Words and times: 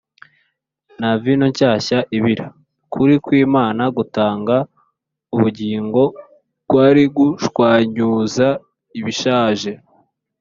nka 0.97 1.11
vino 1.21 1.45
nshyashya 1.51 1.97
ibira, 2.17 2.47
ukuri 2.85 3.13
kw’imana 3.25 3.83
gutanga 3.97 4.55
ubugingo 5.35 6.03
kwari 6.67 7.03
gushwanyuza 7.15 8.47
ibishaje, 8.99 9.71